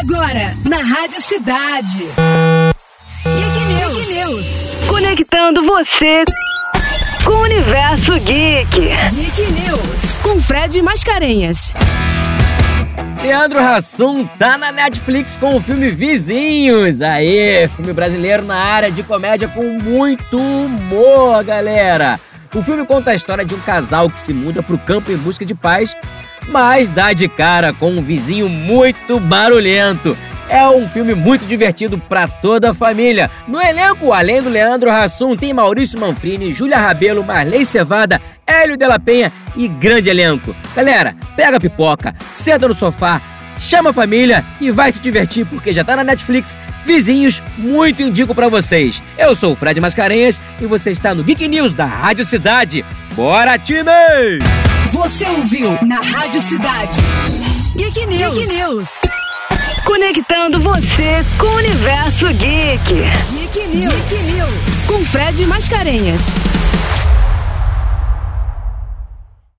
Agora, 0.00 0.52
na 0.68 0.78
Rádio 0.78 1.22
Cidade. 1.22 1.98
Geek 3.24 3.74
News. 3.74 3.96
Geek 3.96 4.12
News. 4.12 4.84
Conectando 4.88 5.64
você 5.64 6.24
com 7.24 7.30
o 7.30 7.42
universo 7.42 8.18
geek. 8.20 8.88
Geek 9.12 9.52
News. 9.52 10.18
Com 10.22 10.40
Fred 10.42 10.82
Mascarenhas. 10.82 11.72
Leandro 13.22 13.60
Hassum 13.60 14.26
tá 14.26 14.58
na 14.58 14.72
Netflix 14.72 15.36
com 15.36 15.56
o 15.56 15.60
filme 15.60 15.90
Vizinhos. 15.90 17.00
Aê, 17.00 17.68
filme 17.68 17.92
brasileiro 17.92 18.44
na 18.44 18.56
área 18.56 18.90
de 18.90 19.02
comédia 19.02 19.48
com 19.48 19.78
muito 19.78 20.36
humor, 20.36 21.44
galera. 21.44 22.18
O 22.52 22.62
filme 22.62 22.84
conta 22.84 23.12
a 23.12 23.14
história 23.14 23.44
de 23.44 23.54
um 23.54 23.60
casal 23.60 24.10
que 24.10 24.20
se 24.20 24.32
muda 24.32 24.62
pro 24.62 24.78
campo 24.78 25.10
em 25.10 25.16
busca 25.16 25.44
de 25.44 25.54
paz, 25.54 25.96
mas 26.48 26.88
dá 26.88 27.12
de 27.12 27.28
cara 27.28 27.72
com 27.72 27.90
um 27.90 28.02
vizinho 28.02 28.48
muito 28.48 29.18
barulhento. 29.20 30.16
É 30.48 30.68
um 30.68 30.86
filme 30.88 31.14
muito 31.14 31.46
divertido 31.46 31.98
para 31.98 32.28
toda 32.28 32.70
a 32.70 32.74
família. 32.74 33.30
No 33.48 33.60
elenco, 33.60 34.12
além 34.12 34.42
do 34.42 34.50
Leandro 34.50 34.90
Hassum, 34.90 35.34
tem 35.36 35.54
Maurício 35.54 35.98
Manfrini, 35.98 36.52
Júlia 36.52 36.78
Rabelo, 36.78 37.24
Marley 37.24 37.64
Cevada, 37.64 38.20
Hélio 38.46 38.76
Della 38.76 38.98
Penha 38.98 39.32
e 39.56 39.66
grande 39.66 40.10
elenco. 40.10 40.54
Galera, 40.76 41.16
pega 41.34 41.56
a 41.56 41.60
pipoca, 41.60 42.14
senta 42.30 42.68
no 42.68 42.74
sofá, 42.74 43.20
chama 43.58 43.90
a 43.90 43.92
família 43.92 44.44
e 44.60 44.70
vai 44.70 44.92
se 44.92 45.00
divertir 45.00 45.46
porque 45.46 45.72
já 45.72 45.82
tá 45.82 45.96
na 45.96 46.04
Netflix. 46.04 46.56
Vizinhos, 46.84 47.42
muito 47.56 48.02
indico 48.02 48.34
para 48.34 48.48
vocês. 48.48 49.02
Eu 49.16 49.34
sou 49.34 49.54
o 49.54 49.56
Fred 49.56 49.80
Mascarenhas 49.80 50.40
e 50.60 50.66
você 50.66 50.90
está 50.90 51.14
no 51.14 51.24
Geek 51.24 51.48
News 51.48 51.72
da 51.72 51.86
Rádio 51.86 52.24
Cidade. 52.24 52.84
Bora, 53.14 53.58
time! 53.58 54.63
Você 54.94 55.28
ouviu 55.28 55.76
na 55.84 56.00
Rádio 56.00 56.40
Cidade. 56.40 57.00
Geek 57.74 58.06
News. 58.06 58.38
Geek 58.38 58.54
News. 58.54 58.90
Conectando 59.84 60.60
você 60.60 61.26
com 61.36 61.48
o 61.48 61.56
universo 61.56 62.28
geek. 62.28 62.94
Geek 63.32 63.66
News. 63.76 63.92
Geek 64.08 64.22
News. 64.22 64.86
Com 64.86 65.04
Fred 65.04 65.44
Mascarenhas. 65.46 66.26